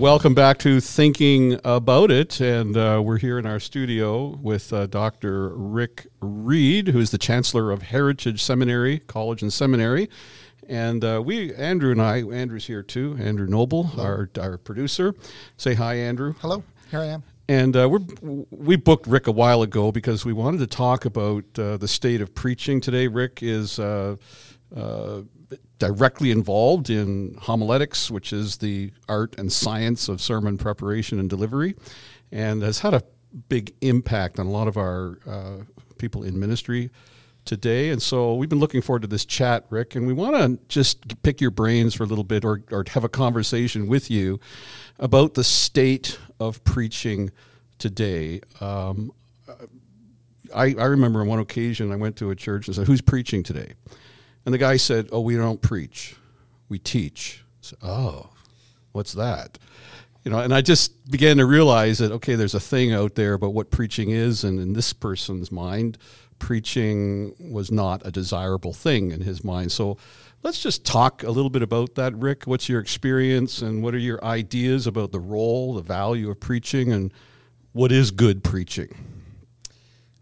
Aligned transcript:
welcome 0.00 0.32
back 0.32 0.56
to 0.56 0.80
Thinking 0.80 1.60
About 1.62 2.10
It. 2.10 2.40
And 2.40 2.74
uh, 2.74 3.02
we're 3.04 3.18
here 3.18 3.38
in 3.38 3.44
our 3.44 3.60
studio 3.60 4.28
with 4.40 4.72
uh, 4.72 4.86
Dr. 4.86 5.50
Rick 5.50 6.06
Reed, 6.22 6.88
who 6.88 7.00
is 7.00 7.10
the 7.10 7.18
Chancellor 7.18 7.70
of 7.70 7.82
Heritage 7.82 8.42
Seminary, 8.42 9.00
College 9.00 9.42
and 9.42 9.52
Seminary. 9.52 10.08
And 10.66 11.04
uh, 11.04 11.22
we, 11.22 11.54
Andrew 11.54 11.90
and 11.90 12.00
I, 12.00 12.22
Andrew's 12.22 12.66
here 12.66 12.82
too, 12.82 13.18
Andrew 13.20 13.46
Noble, 13.46 13.90
our, 13.98 14.30
our 14.40 14.56
producer. 14.56 15.14
Say 15.58 15.74
hi, 15.74 15.96
Andrew. 15.96 16.34
Hello, 16.40 16.64
here 16.90 17.00
I 17.00 17.06
am. 17.06 17.22
And 17.46 17.76
uh, 17.76 17.86
we're, 17.90 18.46
we 18.50 18.76
booked 18.76 19.06
Rick 19.06 19.26
a 19.26 19.32
while 19.32 19.60
ago 19.60 19.92
because 19.92 20.24
we 20.24 20.32
wanted 20.32 20.58
to 20.60 20.66
talk 20.66 21.04
about 21.04 21.44
uh, 21.58 21.76
the 21.76 21.88
state 21.88 22.22
of 22.22 22.34
preaching 22.34 22.80
today. 22.80 23.06
Rick 23.06 23.42
is 23.42 23.78
uh, 23.78 24.16
uh, 24.74 25.20
directly 25.78 26.30
involved 26.30 26.90
in 26.90 27.36
homiletics, 27.40 28.10
which 28.10 28.32
is 28.32 28.58
the 28.58 28.92
art 29.08 29.38
and 29.38 29.52
science 29.52 30.08
of 30.08 30.20
sermon 30.20 30.58
preparation 30.58 31.18
and 31.18 31.28
delivery, 31.28 31.74
and 32.30 32.62
has 32.62 32.80
had 32.80 32.94
a 32.94 33.02
big 33.48 33.74
impact 33.80 34.38
on 34.38 34.46
a 34.46 34.50
lot 34.50 34.68
of 34.68 34.76
our 34.76 35.18
uh, 35.26 35.56
people 35.98 36.22
in 36.22 36.38
ministry 36.38 36.90
today. 37.44 37.90
And 37.90 38.02
so 38.02 38.34
we've 38.34 38.48
been 38.48 38.58
looking 38.58 38.82
forward 38.82 39.02
to 39.02 39.08
this 39.08 39.24
chat, 39.24 39.64
Rick, 39.70 39.94
and 39.94 40.06
we 40.06 40.12
want 40.12 40.36
to 40.36 40.58
just 40.68 41.22
pick 41.22 41.40
your 41.40 41.50
brains 41.50 41.94
for 41.94 42.04
a 42.04 42.06
little 42.06 42.24
bit 42.24 42.44
or, 42.44 42.62
or 42.70 42.84
have 42.90 43.04
a 43.04 43.08
conversation 43.08 43.86
with 43.86 44.10
you 44.10 44.38
about 44.98 45.34
the 45.34 45.44
state 45.44 46.18
of 46.38 46.62
preaching 46.64 47.30
today. 47.78 48.40
Um, 48.60 49.12
I, 50.54 50.74
I 50.78 50.84
remember 50.84 51.20
on 51.20 51.28
one 51.28 51.38
occasion 51.38 51.92
I 51.92 51.96
went 51.96 52.16
to 52.16 52.30
a 52.30 52.36
church 52.36 52.66
and 52.66 52.74
said, 52.74 52.86
Who's 52.86 53.00
preaching 53.00 53.42
today? 53.42 53.74
And 54.44 54.54
the 54.54 54.58
guy 54.58 54.76
said, 54.76 55.08
Oh, 55.12 55.20
we 55.20 55.36
don't 55.36 55.60
preach, 55.60 56.16
we 56.68 56.78
teach. 56.78 57.44
Said, 57.60 57.78
oh, 57.82 58.30
what's 58.92 59.12
that? 59.12 59.58
You 60.24 60.30
know, 60.30 60.38
and 60.38 60.52
I 60.52 60.60
just 60.60 61.10
began 61.10 61.38
to 61.38 61.46
realize 61.46 61.98
that, 61.98 62.12
okay, 62.12 62.34
there's 62.34 62.54
a 62.54 62.60
thing 62.60 62.92
out 62.92 63.14
there 63.14 63.34
about 63.34 63.54
what 63.54 63.70
preaching 63.70 64.10
is. 64.10 64.44
And 64.44 64.58
in 64.58 64.72
this 64.74 64.92
person's 64.92 65.50
mind, 65.50 65.96
preaching 66.38 67.34
was 67.38 67.70
not 67.70 68.06
a 68.06 68.10
desirable 68.10 68.72
thing 68.72 69.12
in 69.12 69.22
his 69.22 69.44
mind. 69.44 69.72
So 69.72 69.96
let's 70.42 70.62
just 70.62 70.84
talk 70.84 71.22
a 71.22 71.30
little 71.30 71.50
bit 71.50 71.62
about 71.62 71.94
that, 71.94 72.14
Rick. 72.14 72.44
What's 72.44 72.68
your 72.68 72.80
experience 72.80 73.62
and 73.62 73.82
what 73.82 73.94
are 73.94 73.98
your 73.98 74.22
ideas 74.24 74.86
about 74.86 75.12
the 75.12 75.20
role, 75.20 75.74
the 75.74 75.82
value 75.82 76.30
of 76.30 76.40
preaching, 76.40 76.92
and 76.92 77.12
what 77.72 77.92
is 77.92 78.10
good 78.10 78.44
preaching? 78.44 79.19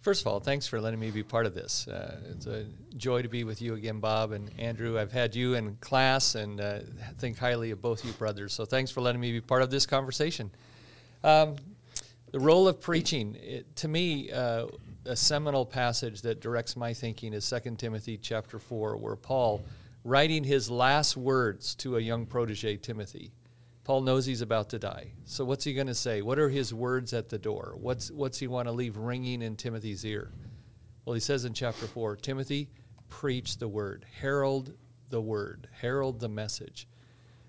First 0.01 0.21
of 0.21 0.29
all, 0.29 0.39
thanks 0.39 0.67
for 0.67 0.81
letting 0.81 1.01
me 1.01 1.11
be 1.11 1.25
part 1.25 1.45
of 1.45 1.55
this. 1.55 1.89
Uh, 1.89 2.21
it's 2.31 2.47
a 2.47 2.67
joy 2.97 3.23
to 3.23 3.29
be 3.29 3.43
with 3.43 3.61
you 3.61 3.75
again, 3.75 3.99
Bob 3.99 4.31
and 4.31 4.49
Andrew. 4.57 4.99
I've 4.99 5.11
had 5.11 5.35
you 5.35 5.55
in 5.55 5.75
class 5.77 6.37
and 6.37 6.61
uh, 6.61 6.81
think 7.19 7.37
highly 7.37 7.73
of 7.73 7.83
both 7.83 8.05
you 8.05 8.13
brothers. 8.13 8.53
So 8.53 8.65
thanks 8.65 8.93
for 8.93 9.01
letting 9.01 9.21
me 9.21 9.33
be 9.33 9.41
part 9.41 9.63
of 9.63 9.71
this 9.71 9.87
conversation. 9.87 10.53
Um, 11.25 11.57
the 12.31 12.39
role 12.39 12.69
of 12.69 12.81
preaching, 12.81 13.37
it, 13.41 13.75
to 13.77 13.89
me, 13.89 14.31
uh, 14.31 14.67
a 15.05 15.17
seminal 15.17 15.67
passage 15.67 16.23
that 16.23 16.41
directs 16.41 16.77
my 16.77 16.95
thinking 16.95 17.33
is 17.33 17.49
2 17.51 17.75
Timothy 17.77 18.19
chapter 18.19 18.61
4, 18.61 18.97
where 18.99 19.17
Paul, 19.17 19.65
writing 20.05 20.45
his 20.45 20.71
last 20.71 21.17
words 21.17 21.75
to 21.77 21.97
a 21.97 22.01
young 22.01 22.25
protege, 22.25 22.77
Timothy, 22.77 23.33
Paul 23.89 24.03
knows 24.03 24.27
he's 24.27 24.43
about 24.43 24.69
to 24.69 24.79
die. 24.79 25.13
So 25.25 25.47
what's 25.47 25.65
he 25.65 25.73
going 25.73 25.87
to 25.87 25.95
say? 25.95 26.21
What 26.21 26.39
are 26.39 26.51
his 26.51 26.75
words 26.75 27.15
at 27.15 27.31
the 27.31 27.39
door? 27.39 27.75
What's 27.75 28.11
what's 28.11 28.39
he 28.39 28.47
want 28.47 28.69
to 28.69 28.73
leave 28.73 28.99
ringing 28.99 29.41
in 29.41 29.57
Timothy's 29.57 30.05
ear? 30.05 30.31
Well, 31.07 31.15
he 31.15 31.21
says 31.21 31.47
in 31.47 31.55
chapter 31.55 31.87
4, 31.87 32.17
Timothy, 32.17 32.69
preach 33.09 33.57
the 33.57 33.67
word, 33.67 34.05
herald 34.21 34.75
the 35.09 35.23
word, 35.23 35.69
herald 35.73 36.21
the 36.21 36.29
message. 36.29 36.87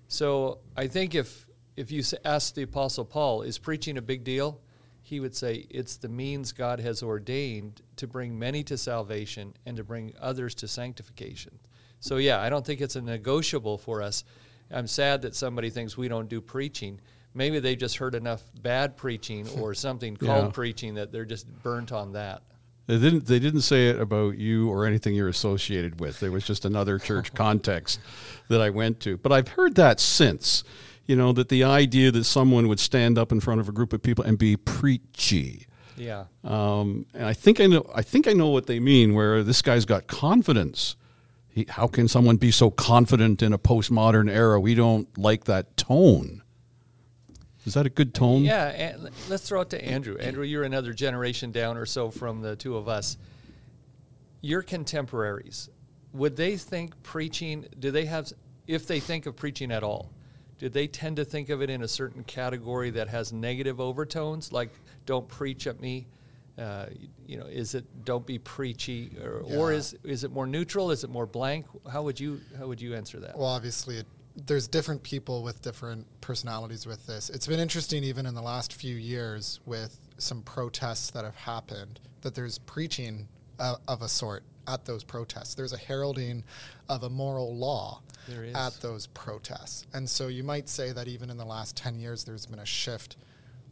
So 0.07 0.59
I 0.77 0.87
think 0.87 1.13
if 1.13 1.45
if 1.75 1.91
you 1.91 2.03
ask 2.23 2.53
the 2.53 2.63
apostle 2.63 3.03
Paul, 3.03 3.41
is 3.41 3.57
preaching 3.57 3.97
a 3.97 4.01
big 4.01 4.23
deal? 4.23 4.61
He 5.01 5.19
would 5.19 5.35
say 5.35 5.67
it's 5.69 5.97
the 5.97 6.07
means 6.07 6.53
God 6.53 6.79
has 6.79 7.03
ordained 7.03 7.81
to 7.97 8.07
bring 8.07 8.39
many 8.39 8.63
to 8.63 8.77
salvation 8.77 9.55
and 9.65 9.75
to 9.75 9.83
bring 9.83 10.13
others 10.21 10.55
to 10.55 10.69
sanctification. 10.69 11.59
So 11.99 12.15
yeah, 12.15 12.39
I 12.39 12.49
don't 12.49 12.65
think 12.65 12.79
it's 12.79 12.95
a 12.95 13.01
negotiable 13.01 13.77
for 13.77 14.01
us 14.01 14.23
I'm 14.71 14.87
sad 14.87 15.23
that 15.23 15.35
somebody 15.35 15.69
thinks 15.69 15.97
we 15.97 16.07
don't 16.07 16.29
do 16.29 16.41
preaching. 16.41 16.99
Maybe 17.33 17.59
they 17.59 17.75
just 17.75 17.97
heard 17.97 18.15
enough 18.15 18.43
bad 18.61 18.97
preaching 18.97 19.47
or 19.59 19.73
something 19.73 20.15
called 20.15 20.45
yeah. 20.45 20.51
preaching 20.51 20.95
that 20.95 21.11
they're 21.11 21.25
just 21.25 21.47
burnt 21.63 21.91
on 21.91 22.13
that. 22.13 22.43
They 22.87 22.97
didn't. 22.97 23.27
They 23.27 23.37
didn't 23.37 23.61
say 23.61 23.89
it 23.89 23.99
about 23.99 24.39
you 24.39 24.67
or 24.67 24.83
anything 24.83 25.13
you're 25.13 25.29
associated 25.29 25.99
with. 25.99 26.19
There 26.19 26.31
was 26.31 26.43
just 26.43 26.65
another 26.65 26.97
church 26.97 27.33
context 27.35 27.99
that 28.47 28.61
I 28.61 28.71
went 28.71 28.99
to. 29.01 29.15
But 29.15 29.31
I've 29.31 29.49
heard 29.49 29.75
that 29.75 29.99
since. 29.99 30.63
You 31.05 31.15
know 31.15 31.31
that 31.33 31.49
the 31.49 31.63
idea 31.63 32.11
that 32.11 32.23
someone 32.23 32.67
would 32.67 32.79
stand 32.79 33.19
up 33.19 33.31
in 33.31 33.39
front 33.41 33.61
of 33.61 33.69
a 33.69 33.71
group 33.71 33.93
of 33.93 34.01
people 34.01 34.23
and 34.23 34.39
be 34.39 34.57
preachy. 34.57 35.67
Yeah. 35.97 36.25
Um, 36.43 37.05
and 37.13 37.25
I 37.25 37.33
think 37.33 37.59
I 37.59 37.67
know. 37.67 37.87
I 37.93 38.01
think 38.01 38.27
I 38.27 38.33
know 38.33 38.49
what 38.49 38.65
they 38.65 38.79
mean. 38.79 39.13
Where 39.13 39.43
this 39.43 39.61
guy's 39.61 39.85
got 39.85 40.07
confidence 40.07 40.95
how 41.69 41.87
can 41.87 42.07
someone 42.07 42.37
be 42.37 42.51
so 42.51 42.69
confident 42.69 43.41
in 43.41 43.53
a 43.53 43.57
postmodern 43.57 44.29
era? 44.29 44.59
We 44.59 44.75
don't 44.75 45.15
like 45.17 45.45
that 45.45 45.75
tone. 45.77 46.41
Is 47.65 47.73
that 47.73 47.85
a 47.85 47.89
good 47.89 48.13
tone? 48.13 48.43
Yeah, 48.43 48.95
let's 49.27 49.47
throw 49.47 49.61
it 49.61 49.69
to 49.71 49.83
Andrew. 49.83 50.17
Andrew, 50.17 50.43
you're 50.43 50.63
another 50.63 50.93
generation 50.93 51.51
down 51.51 51.77
or 51.77 51.85
so 51.85 52.09
from 52.09 52.41
the 52.41 52.55
two 52.55 52.77
of 52.77 52.87
us. 52.87 53.17
Your 54.41 54.61
contemporaries, 54.61 55.69
would 56.13 56.37
they 56.37 56.55
think 56.55 57.03
preaching, 57.03 57.67
do 57.77 57.91
they 57.91 58.05
have, 58.05 58.31
if 58.65 58.87
they 58.87 58.99
think 58.99 59.25
of 59.25 59.35
preaching 59.35 59.71
at 59.71 59.83
all, 59.83 60.11
do 60.57 60.69
they 60.69 60.87
tend 60.87 61.17
to 61.17 61.25
think 61.25 61.49
of 61.49 61.61
it 61.61 61.69
in 61.69 61.83
a 61.83 61.87
certain 61.87 62.23
category 62.23 62.89
that 62.91 63.09
has 63.09 63.33
negative 63.33 63.79
overtones, 63.79 64.51
like 64.51 64.71
don't 65.05 65.27
preach 65.27 65.67
at 65.67 65.79
me? 65.79 66.07
Uh, 66.59 66.87
you 67.25 67.37
know, 67.37 67.45
is 67.45 67.73
it 67.73 67.85
don't 68.03 68.25
be 68.25 68.37
preachy, 68.37 69.15
or, 69.23 69.43
yeah. 69.47 69.57
or, 69.57 69.71
is 69.71 69.95
is 70.03 70.25
it 70.25 70.31
more 70.31 70.45
neutral? 70.45 70.91
Is 70.91 71.05
it 71.05 71.09
more 71.09 71.25
blank? 71.25 71.65
How 71.89 72.03
would 72.03 72.19
you 72.19 72.41
how 72.57 72.67
would 72.67 72.81
you 72.81 72.95
answer 72.95 73.17
that? 73.21 73.37
Well, 73.37 73.47
obviously, 73.47 73.97
it, 73.97 74.05
there's 74.35 74.67
different 74.67 75.01
people 75.01 75.41
with 75.41 75.61
different 75.61 76.05
personalities 76.19 76.85
with 76.85 77.07
this. 77.07 77.29
It's 77.29 77.47
been 77.47 77.61
interesting, 77.61 78.03
even 78.03 78.25
in 78.25 78.35
the 78.35 78.41
last 78.41 78.73
few 78.73 78.95
years, 78.95 79.61
with 79.65 80.05
some 80.17 80.41
protests 80.41 81.11
that 81.11 81.23
have 81.23 81.35
happened, 81.35 82.01
that 82.21 82.35
there's 82.35 82.57
preaching 82.57 83.29
uh, 83.57 83.75
of 83.87 84.01
a 84.01 84.09
sort 84.09 84.43
at 84.67 84.83
those 84.83 85.05
protests. 85.05 85.55
There's 85.55 85.73
a 85.73 85.77
heralding 85.77 86.43
of 86.89 87.03
a 87.03 87.09
moral 87.09 87.55
law 87.55 88.01
at 88.53 88.73
those 88.81 89.07
protests, 89.07 89.87
and 89.93 90.09
so 90.09 90.27
you 90.27 90.43
might 90.43 90.67
say 90.67 90.91
that 90.91 91.07
even 91.07 91.29
in 91.29 91.37
the 91.37 91.45
last 91.45 91.77
ten 91.77 91.99
years, 91.99 92.25
there's 92.25 92.45
been 92.45 92.59
a 92.59 92.65
shift 92.65 93.15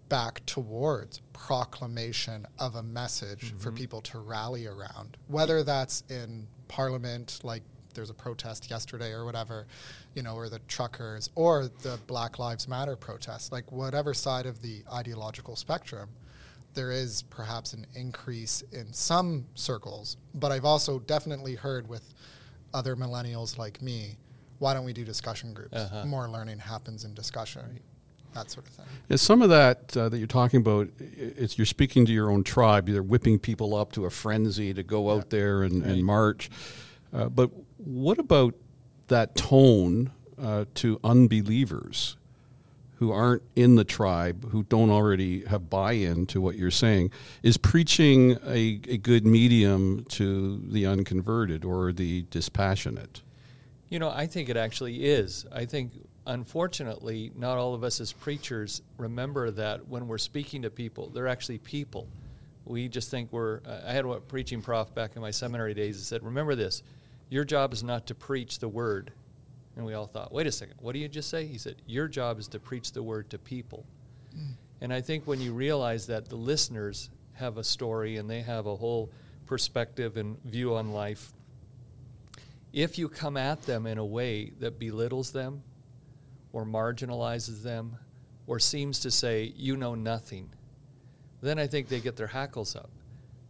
back 0.10 0.46
towards 0.46 1.22
proclamation 1.34 2.46
of 2.60 2.76
a 2.76 2.84
message 2.84 3.46
mm-hmm. 3.46 3.58
for 3.58 3.72
people 3.72 4.02
to 4.02 4.20
rally 4.20 4.68
around, 4.68 5.18
whether 5.28 5.64
that's 5.64 6.04
in 6.10 6.48
parliament, 6.68 7.40
like 7.44 7.64
there's 7.94 8.10
a 8.10 8.14
protest 8.14 8.70
yesterday 8.70 9.12
or 9.12 9.26
whatever, 9.26 9.66
you 10.14 10.22
know, 10.22 10.36
or 10.36 10.50
the 10.50 10.60
truckers, 10.68 11.30
or 11.36 11.70
the 11.82 12.00
Black 12.08 12.40
Lives 12.40 12.68
Matter 12.68 12.96
protest, 12.96 13.52
like 13.52 13.72
whatever 13.72 14.14
side 14.14 14.46
of 14.46 14.62
the 14.62 14.84
ideological 14.94 15.56
spectrum, 15.56 16.10
there 16.74 16.92
is 16.92 17.24
perhaps 17.24 17.74
an 17.74 17.86
increase 17.96 18.64
in 18.72 18.94
some 18.94 19.46
circles. 19.56 20.18
But 20.36 20.52
I've 20.52 20.66
also 20.66 21.00
definitely 21.00 21.56
heard 21.56 21.90
with 21.90 22.14
other 22.74 22.96
millennials 22.96 23.58
like 23.58 23.82
me, 23.82 24.18
why 24.60 24.74
don't 24.74 24.86
we 24.86 24.94
do 24.94 25.04
discussion 25.04 25.54
groups? 25.54 25.76
Uh-huh. 25.76 26.06
More 26.06 26.28
learning 26.30 26.60
happens 26.60 27.04
in 27.04 27.14
discussion. 27.14 27.64
Right 27.72 27.82
that 28.38 28.52
sort 28.52 28.68
of 28.68 28.74
thing. 28.74 28.86
Yeah, 29.10 29.18
some 29.18 29.42
of 29.42 29.50
that 29.50 29.96
uh, 29.96 30.10
that 30.10 30.18
you're 30.18 30.28
talking 30.28 30.60
about, 30.60 30.90
it's 31.00 31.58
you're 31.58 31.66
speaking 31.66 32.06
to 32.06 32.12
your 32.12 32.30
own 32.30 32.44
tribe. 32.44 32.90
You're 32.90 33.04
whipping 33.04 33.40
people 33.40 33.76
up 33.76 33.92
to 33.94 34.06
a 34.06 34.10
frenzy 34.10 34.74
to 34.74 34.84
go 34.84 35.08
yeah. 35.08 35.16
out 35.16 35.30
there 35.30 35.64
and, 35.64 35.82
right. 35.82 35.92
and 35.92 36.04
march. 36.04 36.50
Uh, 37.14 37.30
but 37.30 37.50
what 37.78 38.20
about 38.20 38.54
that 39.08 39.36
tone 39.36 40.12
uh, 40.42 40.66
to 40.76 41.00
unbelievers 41.04 42.18
who 42.96 43.12
aren't 43.12 43.44
in 43.56 43.76
the 43.76 43.84
tribe, 43.84 44.50
who 44.50 44.64
don't 44.64 44.90
already 44.90 45.46
have 45.46 45.70
buy-in 45.70 46.26
to 46.26 46.42
what 46.42 46.56
you're 46.56 46.72
saying? 46.72 47.12
Is 47.44 47.58
preaching 47.58 48.38
a, 48.46 48.82
a 48.88 48.98
good 48.98 49.26
medium 49.26 50.04
to 50.10 50.58
the 50.68 50.86
unconverted 50.86 51.64
or 51.64 51.92
the 51.92 52.26
dispassionate? 52.30 53.22
You 53.90 54.00
know, 54.00 54.10
I 54.10 54.28
think 54.28 54.50
it 54.50 54.58
actually 54.58 55.06
is. 55.06 55.46
I 55.52 55.66
think 55.66 55.94
unfortunately, 56.28 57.32
not 57.36 57.58
all 57.58 57.74
of 57.74 57.84
us 57.84 58.00
as 58.00 58.14
preachers 58.14 58.82
remember 58.98 59.50
that 59.52 59.88
when 59.88 60.08
we're 60.08 60.18
speaking 60.18 60.62
to 60.62 60.70
people, 60.70 61.10
they're 61.10 61.28
actually 61.28 61.58
people. 61.58 62.08
We 62.66 62.90
just 62.90 63.10
think 63.10 63.32
we're. 63.32 63.62
I 63.66 63.94
had 63.94 64.06
a 64.06 64.20
preaching 64.20 64.62
prof 64.62 64.94
back 64.94 65.16
in 65.16 65.22
my 65.22 65.32
seminary 65.32 65.74
days 65.74 65.98
that 65.98 66.04
said, 66.04 66.24
Remember 66.24 66.54
this, 66.54 66.84
your 67.30 67.46
job 67.46 67.74
is 67.74 67.82
not 67.82 68.06
to 68.08 68.16
preach 68.16 68.60
the 68.60 68.68
word. 68.68 69.12
And 69.76 69.86
we 69.86 69.94
all 69.94 70.06
thought, 70.06 70.34
Wait 70.34 70.46
a 70.46 70.52
second, 70.52 70.76
what 70.80 70.94
do 70.94 71.00
you 71.00 71.08
just 71.08 71.30
say? 71.30 71.46
He 71.46 71.58
said, 71.58 71.78
Your 71.88 72.08
job 72.08 72.40
is 72.40 72.48
to 72.50 72.60
preach 72.60 72.92
the 72.92 73.02
word 73.02 73.30
to 73.30 73.38
people. 73.38 73.86
Mm. 74.38 74.56
And 74.82 74.94
I 74.94 75.02
think 75.02 75.26
when 75.26 75.40
you 75.40 75.54
realize 75.54 76.08
that 76.08 76.28
the 76.28 76.36
listeners 76.36 77.10
have 77.34 77.58
a 77.58 77.64
story 77.64 78.18
and 78.18 78.30
they 78.30 78.42
have 78.42 78.66
a 78.66 78.76
whole 78.76 79.10
perspective 79.46 80.18
and 80.18 80.44
view 80.44 80.76
on 80.76 80.92
life, 80.92 81.32
if 82.74 82.98
you 82.98 83.08
come 83.08 83.38
at 83.38 83.64
them 83.64 83.88
in 83.88 83.98
a 83.98 84.06
way 84.06 84.52
that 84.60 84.78
belittles 84.78 85.32
them 85.32 85.64
or 86.58 86.66
marginalizes 86.66 87.62
them 87.62 87.96
or 88.48 88.58
seems 88.58 89.00
to 89.02 89.12
say, 89.12 89.54
You 89.56 89.78
know 89.78 89.94
nothing, 89.94 90.50
then 91.40 91.60
I 91.60 91.68
think 91.68 91.88
they 91.88 92.00
get 92.00 92.16
their 92.16 92.26
hackles 92.26 92.76
up. 92.76 92.90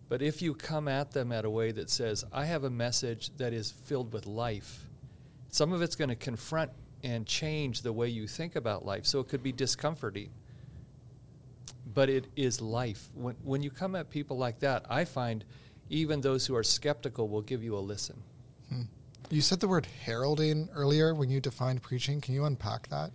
But 0.10 0.22
if 0.22 0.42
you 0.42 0.54
come 0.54 0.90
at 0.90 1.12
them 1.12 1.32
at 1.32 1.46
a 1.46 1.50
way 1.50 1.72
that 1.72 1.90
says, 1.90 2.26
I 2.34 2.44
have 2.44 2.66
a 2.66 2.70
message 2.70 3.30
that 3.38 3.54
is 3.54 3.72
filled 3.72 4.12
with 4.12 4.26
life, 4.26 4.84
some 5.50 5.72
of 5.72 5.82
it's 5.82 5.96
going 5.96 6.10
to 6.10 6.18
confront 6.18 6.72
and 7.02 7.26
change 7.26 7.82
the 7.82 7.94
way 7.94 8.10
you 8.10 8.28
think 8.28 8.58
about 8.58 8.86
life. 8.86 9.06
So 9.06 9.22
it 9.22 9.30
could 9.30 9.42
be 9.42 9.54
discomforting. 9.54 10.32
But 11.94 12.10
it 12.10 12.28
is 12.36 12.60
life. 12.60 13.08
When, 13.14 13.36
when 13.42 13.64
you 13.64 13.72
come 13.72 13.96
at 13.96 14.10
people 14.10 14.38
like 14.38 14.60
that, 14.60 14.86
I 14.90 15.06
find 15.06 15.46
even 15.90 16.20
those 16.20 16.46
who 16.46 16.58
are 16.58 16.64
skeptical 16.64 17.30
will 17.30 17.42
give 17.42 17.64
you 17.64 17.78
a 17.78 17.80
listen. 17.80 18.22
Hmm. 18.68 18.82
You 19.30 19.42
said 19.42 19.60
the 19.60 19.68
word 19.68 19.88
heralding 20.06 20.70
earlier 20.74 21.14
when 21.14 21.30
you 21.30 21.42
defined 21.42 21.82
preaching. 21.82 22.22
Can 22.22 22.34
you 22.34 22.46
unpack 22.46 22.88
that? 22.90 23.12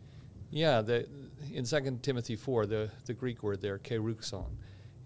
Yeah, 0.50 0.82
the, 0.82 1.08
in 1.52 1.64
2 1.64 1.98
Timothy 2.02 2.36
4, 2.36 2.66
the, 2.66 2.90
the 3.06 3.14
Greek 3.14 3.42
word 3.42 3.62
there, 3.62 3.78
keruxon, 3.78 4.50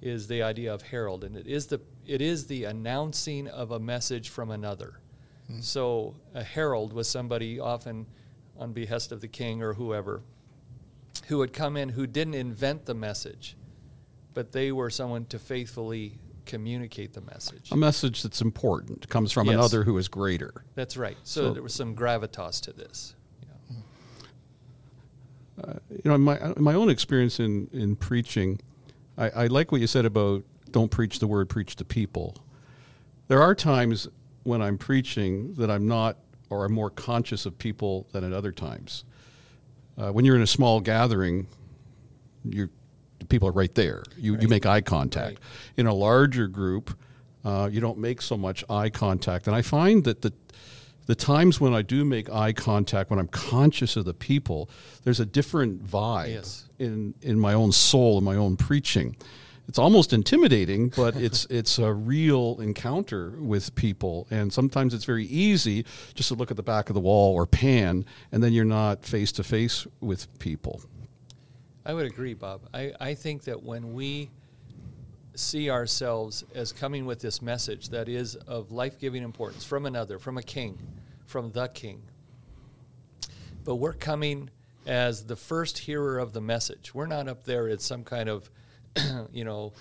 is 0.02 0.26
the 0.26 0.42
idea 0.42 0.74
of 0.74 0.82
herald, 0.82 1.22
and 1.22 1.36
it 1.36 1.46
is 1.46 1.66
the, 1.66 1.80
it 2.06 2.20
is 2.20 2.48
the 2.48 2.64
announcing 2.64 3.46
of 3.48 3.70
a 3.70 3.78
message 3.78 4.28
from 4.28 4.50
another. 4.50 5.00
Hmm. 5.46 5.60
So 5.60 6.16
a 6.34 6.42
herald 6.42 6.92
was 6.92 7.08
somebody 7.08 7.60
often 7.60 8.06
on 8.58 8.72
behest 8.72 9.12
of 9.12 9.20
the 9.20 9.28
king 9.28 9.62
or 9.62 9.74
whoever 9.74 10.22
who 11.28 11.38
would 11.38 11.52
come 11.52 11.76
in 11.76 11.90
who 11.90 12.06
didn't 12.06 12.34
invent 12.34 12.86
the 12.86 12.94
message, 12.94 13.56
but 14.34 14.52
they 14.52 14.70
were 14.70 14.90
someone 14.90 15.26
to 15.26 15.38
faithfully 15.38 16.18
communicate 16.46 17.12
the 17.12 17.20
message. 17.20 17.70
A 17.70 17.76
message 17.76 18.22
that's 18.22 18.40
important 18.40 19.08
comes 19.08 19.32
from 19.32 19.48
yes. 19.48 19.54
another 19.54 19.84
who 19.84 19.98
is 19.98 20.08
greater. 20.08 20.64
That's 20.74 20.96
right. 20.96 21.16
So, 21.22 21.42
so, 21.42 21.52
there 21.52 21.62
was 21.62 21.74
some 21.74 21.94
gravitas 21.94 22.60
to 22.62 22.72
this. 22.72 23.14
Uh, 25.62 25.74
you 25.90 26.02
know, 26.04 26.14
in 26.14 26.20
my 26.20 26.38
my 26.58 26.74
own 26.74 26.90
experience 26.90 27.40
in 27.40 27.68
in 27.72 27.96
preaching, 27.96 28.60
I, 29.16 29.30
I 29.30 29.46
like 29.46 29.72
what 29.72 29.80
you 29.80 29.86
said 29.86 30.04
about 30.04 30.44
don't 30.70 30.90
preach 30.90 31.18
the 31.18 31.26
word, 31.26 31.48
preach 31.48 31.76
to 31.76 31.84
people. 31.84 32.36
There 33.28 33.40
are 33.40 33.54
times 33.54 34.08
when 34.42 34.60
I'm 34.60 34.78
preaching 34.78 35.54
that 35.54 35.70
I'm 35.70 35.88
not 35.88 36.18
or 36.50 36.64
I'm 36.64 36.72
more 36.72 36.90
conscious 36.90 37.46
of 37.46 37.58
people 37.58 38.06
than 38.12 38.22
at 38.22 38.32
other 38.32 38.52
times. 38.52 39.04
Uh, 39.98 40.10
when 40.12 40.24
you're 40.24 40.36
in 40.36 40.42
a 40.42 40.46
small 40.46 40.80
gathering, 40.80 41.46
you 42.44 42.68
people 43.28 43.48
are 43.48 43.52
right 43.52 43.74
there. 43.74 44.02
You 44.16 44.34
right. 44.34 44.42
you 44.42 44.48
make 44.48 44.66
eye 44.66 44.80
contact. 44.80 45.36
Right. 45.36 45.78
In 45.78 45.86
a 45.86 45.94
larger 45.94 46.46
group, 46.48 46.96
uh, 47.44 47.68
you 47.70 47.80
don't 47.80 47.98
make 47.98 48.22
so 48.22 48.36
much 48.36 48.64
eye 48.68 48.90
contact, 48.90 49.46
and 49.46 49.54
I 49.54 49.62
find 49.62 50.04
that 50.04 50.22
the 50.22 50.32
the 51.06 51.14
times 51.14 51.60
when 51.60 51.72
I 51.72 51.82
do 51.82 52.04
make 52.04 52.30
eye 52.30 52.52
contact, 52.52 53.10
when 53.10 53.18
I'm 53.18 53.28
conscious 53.28 53.96
of 53.96 54.04
the 54.04 54.14
people, 54.14 54.68
there's 55.04 55.20
a 55.20 55.26
different 55.26 55.84
vibe 55.84 56.34
yes. 56.34 56.68
in 56.78 57.14
in 57.22 57.38
my 57.38 57.54
own 57.54 57.72
soul 57.72 58.16
and 58.16 58.24
my 58.24 58.36
own 58.36 58.56
preaching. 58.56 59.16
It's 59.68 59.78
almost 59.78 60.12
intimidating, 60.12 60.88
but 60.88 61.16
it's 61.26 61.46
it's 61.46 61.78
a 61.78 61.92
real 61.92 62.58
encounter 62.60 63.30
with 63.38 63.74
people, 63.74 64.26
and 64.30 64.52
sometimes 64.52 64.94
it's 64.94 65.04
very 65.04 65.26
easy 65.26 65.84
just 66.14 66.28
to 66.28 66.34
look 66.34 66.50
at 66.50 66.56
the 66.56 66.62
back 66.62 66.90
of 66.90 66.94
the 66.94 67.00
wall 67.00 67.34
or 67.34 67.46
pan, 67.46 68.04
and 68.32 68.42
then 68.42 68.52
you're 68.52 68.64
not 68.64 69.04
face 69.04 69.32
to 69.32 69.44
face 69.44 69.86
with 70.00 70.38
people. 70.38 70.82
I 71.86 71.94
would 71.94 72.06
agree, 72.06 72.34
Bob. 72.34 72.62
I, 72.74 72.92
I 72.98 73.14
think 73.14 73.44
that 73.44 73.62
when 73.62 73.94
we 73.94 74.30
see 75.36 75.70
ourselves 75.70 76.44
as 76.52 76.72
coming 76.72 77.06
with 77.06 77.20
this 77.20 77.40
message 77.40 77.90
that 77.90 78.08
is 78.08 78.34
of 78.34 78.72
life 78.72 78.98
giving 78.98 79.22
importance 79.22 79.64
from 79.64 79.86
another, 79.86 80.18
from 80.18 80.36
a 80.36 80.42
king, 80.42 80.80
from 81.26 81.52
the 81.52 81.68
king. 81.68 82.02
But 83.62 83.76
we're 83.76 83.92
coming 83.92 84.50
as 84.84 85.26
the 85.26 85.36
first 85.36 85.78
hearer 85.78 86.18
of 86.18 86.32
the 86.32 86.40
message. 86.40 86.92
We're 86.92 87.06
not 87.06 87.28
up 87.28 87.44
there 87.44 87.68
at 87.68 87.80
some 87.80 88.02
kind 88.02 88.28
of, 88.28 88.50
you 89.32 89.44
know, 89.44 89.72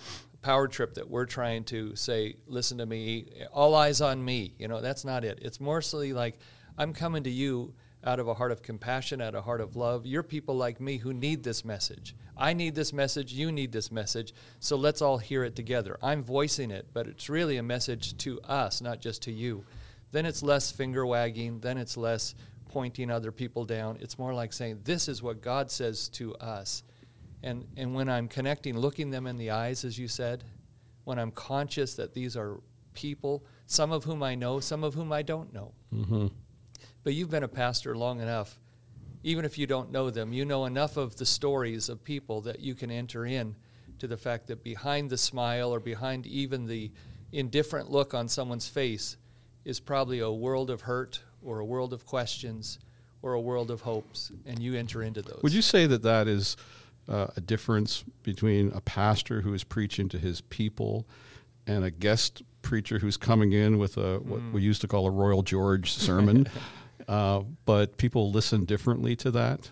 power 0.44 0.68
trip 0.68 0.94
that 0.94 1.10
we're 1.10 1.26
trying 1.26 1.64
to 1.66 1.96
say, 1.96 2.36
listen 2.46 2.78
to 2.78 2.86
me, 2.86 3.26
all 3.52 3.74
eyes 3.74 4.00
on 4.00 4.24
me. 4.24 4.54
You 4.60 4.68
know, 4.68 4.80
that's 4.80 5.06
not 5.06 5.26
it. 5.26 5.40
It's 5.42 5.60
mostly 5.60 6.14
like, 6.14 6.38
I'm 6.78 6.94
coming 6.94 7.24
to 7.24 7.32
you 7.32 7.74
out 8.06 8.20
of 8.20 8.28
a 8.28 8.34
heart 8.36 8.52
of 8.52 8.62
compassion, 8.62 9.20
out 9.20 9.36
of 9.36 9.40
a 9.40 9.42
heart 9.42 9.62
of 9.62 9.76
love. 9.76 10.06
You're 10.06 10.24
people 10.24 10.56
like 10.56 10.80
me 10.80 10.98
who 10.98 11.14
need 11.14 11.44
this 11.44 11.66
message. 11.66 12.16
I 12.38 12.54
need 12.54 12.76
this 12.76 12.94
message, 12.94 13.34
you 13.34 13.52
need 13.52 13.72
this 13.72 13.92
message, 13.92 14.34
so 14.60 14.76
let's 14.76 15.02
all 15.02 15.18
hear 15.18 15.44
it 15.44 15.56
together. 15.56 15.98
I'm 16.04 16.24
voicing 16.24 16.70
it, 16.70 16.88
but 16.94 17.08
it's 17.08 17.30
really 17.30 17.58
a 17.58 17.64
message 17.64 18.18
to 18.18 18.42
us, 18.42 18.82
not 18.82 19.00
just 19.00 19.22
to 19.24 19.32
you. 19.32 19.66
Then 20.12 20.26
it's 20.26 20.44
less 20.44 20.72
finger 20.72 21.06
wagging, 21.06 21.62
then 21.62 21.78
it's 21.78 21.98
less 21.98 22.36
pointing 22.70 23.10
other 23.10 23.32
people 23.32 23.64
down. 23.64 23.98
It's 24.02 24.20
more 24.20 24.34
like 24.34 24.52
saying, 24.52 24.82
This 24.84 25.08
is 25.08 25.24
what 25.24 25.42
God 25.42 25.72
says 25.72 26.10
to 26.10 26.36
us. 26.36 26.84
And, 27.42 27.66
and 27.78 27.96
when 27.96 28.10
I'm 28.10 28.28
connecting, 28.28 28.78
looking 28.78 29.12
them 29.12 29.28
in 29.28 29.38
the 29.38 29.52
eyes, 29.52 29.86
as 29.86 29.98
you 29.98 30.08
said, 30.08 30.44
when 31.06 31.20
I'm 31.20 31.32
conscious 31.32 31.94
that 31.96 32.14
these 32.14 32.36
are 32.36 32.60
people, 32.94 33.46
some 33.66 33.92
of 33.92 34.04
whom 34.04 34.24
I 34.24 34.36
know, 34.36 34.60
some 34.60 34.84
of 34.84 34.94
whom 34.94 35.14
I 35.14 35.22
don't 35.22 35.54
know. 35.54 35.74
Mm-hmm. 35.94 36.28
But 37.06 37.14
you've 37.14 37.30
been 37.30 37.44
a 37.44 37.48
pastor 37.48 37.96
long 37.96 38.20
enough. 38.20 38.60
Even 39.24 39.46
if 39.46 39.60
you 39.60 39.68
don't 39.68 39.92
know 39.92 40.10
them, 40.10 40.34
you 40.34 40.44
know 40.44 40.66
enough 40.66 40.98
of 40.98 41.16
the 41.16 41.26
stories 41.26 41.88
of 41.88 42.04
people 42.04 42.42
that 42.42 42.60
you 42.60 42.74
can 42.74 42.90
enter 42.90 43.28
in 43.28 43.56
to 44.00 44.08
the 44.08 44.18
fact 44.18 44.48
that 44.48 44.64
behind 44.64 45.12
the 45.12 45.18
smile 45.18 45.74
or 45.74 45.80
behind 45.80 46.26
even 46.26 46.66
the 46.66 46.92
indifferent 47.32 47.92
look 47.92 48.16
on 48.16 48.28
someone's 48.28 48.68
face 48.68 49.18
is 49.66 49.80
probably 49.80 50.20
a 50.20 50.32
world 50.32 50.72
of 50.72 50.82
hurt 50.82 51.22
or 51.44 51.60
a 51.60 51.66
world 51.66 51.94
of 51.94 52.08
questions 52.08 52.80
or 53.22 53.34
a 53.34 53.42
world 53.42 53.70
of 53.70 53.82
hopes, 53.82 54.32
and 54.46 54.60
you 54.60 54.76
enter 54.76 55.04
into 55.04 55.22
those. 55.22 55.40
Would 55.44 55.54
you 55.54 55.62
say 55.62 55.86
that 55.86 56.02
that 56.02 56.28
is 56.28 56.58
uh, 57.08 57.28
a 57.38 57.42
difference 57.42 58.04
between 58.24 58.72
a 58.74 58.82
pastor 58.82 59.42
who 59.42 59.54
is 59.54 59.64
preaching 59.64 60.10
to 60.10 60.18
his 60.18 60.42
people 60.42 61.08
and 61.68 61.84
a 61.84 61.92
guest 61.92 62.42
preacher 62.64 62.98
who's 62.98 63.18
coming 63.18 63.54
in 63.54 63.78
with 63.78 63.98
a 63.98 64.18
what 64.20 64.40
mm. 64.40 64.52
we 64.54 64.62
used 64.64 64.82
to 64.82 64.88
call 64.88 65.06
a 65.06 65.12
Royal 65.12 65.44
George 65.44 65.92
sermon? 65.92 66.48
Uh, 67.08 67.44
but 67.66 67.98
people 67.98 68.32
listen 68.32 68.66
differently 68.66 69.16
to 69.18 69.32
that. 69.32 69.70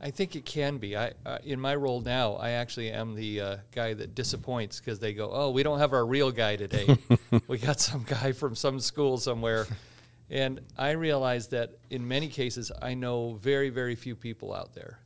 I 0.00 0.10
think 0.10 0.34
it 0.34 0.44
can 0.44 0.78
be. 0.78 0.96
I, 0.96 1.12
uh, 1.24 1.38
in 1.44 1.60
my 1.60 1.76
role 1.76 2.00
now, 2.00 2.32
I 2.34 2.50
actually 2.50 2.90
am 2.90 3.14
the 3.14 3.40
uh, 3.40 3.56
guy 3.72 3.94
that 3.94 4.16
disappoints 4.16 4.80
because 4.80 4.98
they 4.98 5.12
go, 5.12 5.30
"Oh, 5.32 5.50
we 5.50 5.62
don't 5.62 5.78
have 5.78 5.92
our 5.92 6.04
real 6.04 6.32
guy 6.32 6.56
today. 6.56 6.98
we 7.46 7.58
got 7.58 7.78
some 7.78 8.02
guy 8.02 8.32
from 8.32 8.56
some 8.56 8.80
school 8.80 9.16
somewhere." 9.18 9.66
And 10.28 10.60
I 10.78 10.92
realize 10.92 11.48
that 11.48 11.78
in 11.90 12.08
many 12.08 12.28
cases, 12.28 12.72
I 12.80 12.94
know 12.94 13.34
very, 13.34 13.68
very 13.68 13.94
few 13.94 14.16
people 14.16 14.52
out 14.52 14.74
there. 14.74 14.98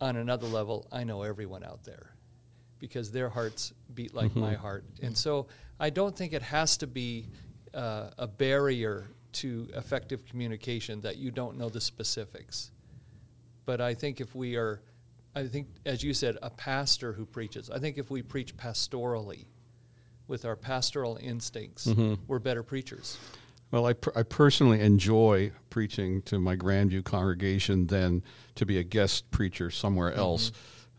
On 0.00 0.16
another 0.16 0.46
level, 0.46 0.86
I 0.92 1.04
know 1.04 1.22
everyone 1.22 1.64
out 1.64 1.82
there 1.84 2.12
because 2.78 3.10
their 3.10 3.30
hearts 3.30 3.72
beat 3.94 4.12
like 4.12 4.30
mm-hmm. 4.32 4.40
my 4.40 4.54
heart. 4.54 4.84
And 5.00 5.16
so 5.16 5.46
I 5.80 5.90
don't 5.90 6.14
think 6.14 6.34
it 6.34 6.42
has 6.42 6.76
to 6.78 6.86
be 6.86 7.28
uh, 7.72 8.10
a 8.18 8.26
barrier 8.26 9.06
to 9.32 9.68
effective 9.74 10.24
communication 10.26 11.00
that 11.02 11.16
you 11.16 11.30
don't 11.30 11.56
know 11.56 11.68
the 11.68 11.80
specifics. 11.80 12.70
But 13.64 13.80
I 13.80 13.94
think 13.94 14.20
if 14.20 14.34
we 14.34 14.56
are, 14.56 14.80
I 15.34 15.46
think, 15.46 15.68
as 15.86 16.02
you 16.02 16.14
said, 16.14 16.36
a 16.42 16.50
pastor 16.50 17.12
who 17.12 17.24
preaches, 17.24 17.70
I 17.70 17.78
think 17.78 17.98
if 17.98 18.10
we 18.10 18.22
preach 18.22 18.56
pastorally 18.56 19.46
with 20.26 20.44
our 20.44 20.56
pastoral 20.56 21.18
instincts, 21.20 21.86
mm-hmm. 21.86 22.14
we're 22.26 22.38
better 22.38 22.62
preachers. 22.62 23.18
Well, 23.70 23.86
I, 23.86 23.94
per- 23.94 24.12
I 24.14 24.22
personally 24.22 24.80
enjoy 24.80 25.52
preaching 25.70 26.22
to 26.22 26.38
my 26.38 26.56
Grandview 26.56 27.04
congregation 27.04 27.86
than 27.86 28.22
to 28.56 28.66
be 28.66 28.78
a 28.78 28.82
guest 28.82 29.30
preacher 29.30 29.70
somewhere 29.70 30.10
mm-hmm. 30.10 30.20
else. 30.20 30.52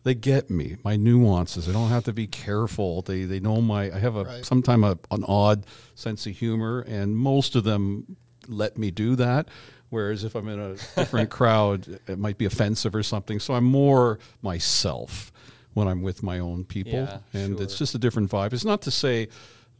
They 0.04 0.16
get 0.16 0.50
me, 0.50 0.78
my 0.84 0.98
nuances. 0.98 1.70
I 1.70 1.72
don't 1.72 1.90
have 1.90 2.04
to 2.06 2.13
be 2.13 2.28
careful. 2.28 3.04
They 3.04 3.24
they 3.24 3.40
know 3.40 3.62
my. 3.62 3.90
I 3.90 4.00
have 4.00 4.18
a 4.18 4.25
right. 4.25 4.46
sometimes 4.46 4.98
an 5.12 5.24
odd 5.25 5.66
sense 5.96 6.28
of 6.28 6.36
humor, 6.36 6.82
and 6.82 7.16
most 7.16 7.56
of 7.56 7.63
them 7.63 8.18
let 8.48 8.78
me 8.78 8.92
do 8.92 9.16
that. 9.16 9.48
Whereas 9.90 10.24
if 10.24 10.36
I'm 10.36 10.48
in 10.48 10.60
a 10.60 10.76
different 10.96 11.30
crowd, 11.40 12.00
it 12.08 12.18
might 12.18 12.38
be 12.38 12.46
offensive 12.46 12.96
or 12.96 13.04
something. 13.04 13.40
So 13.40 13.54
I'm 13.54 13.64
more 13.64 14.18
myself 14.42 15.32
when 15.74 15.88
I'm 15.88 16.02
with 16.02 16.24
my 16.24 16.40
own 16.40 16.66
people, 16.66 16.94
yeah, 16.94 17.18
and 17.34 17.58
sure. 17.58 17.64
it's 17.64 17.78
just 17.78 17.96
a 17.96 17.98
different 18.00 18.30
vibe. 18.30 18.54
It's 18.54 18.66
not 18.66 18.82
to 18.84 18.92
say 18.92 19.28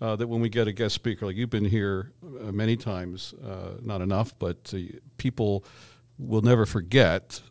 uh, 0.02 0.16
that 0.16 0.28
when 0.28 0.42
we 0.42 0.50
get 0.50 0.68
a 0.68 0.72
guest 0.72 0.96
speaker, 0.96 1.26
like 1.26 1.36
you've 1.36 1.50
been 1.50 1.66
here 1.66 2.12
uh, 2.24 2.52
many 2.52 2.76
times, 2.76 3.34
uh, 3.46 3.78
not 3.82 4.02
enough, 4.02 4.38
but 4.40 4.74
uh, 4.76 4.80
people 5.18 5.64
will 6.18 6.42
never 6.42 6.66
forget 6.66 7.42